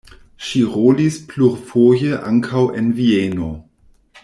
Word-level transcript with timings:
Ŝi 0.45 0.61
rolis 0.77 1.19
plurfoje 1.33 2.17
ankaŭ 2.31 2.65
en 2.81 2.91
Vieno. 3.03 3.53